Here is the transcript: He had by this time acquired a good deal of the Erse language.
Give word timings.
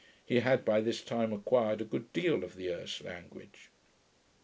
He 0.25 0.39
had 0.39 0.65
by 0.65 0.81
this 0.81 0.99
time 1.03 1.31
acquired 1.31 1.79
a 1.79 1.85
good 1.85 2.11
deal 2.11 2.43
of 2.43 2.55
the 2.55 2.69
Erse 2.71 3.03
language. 3.03 3.69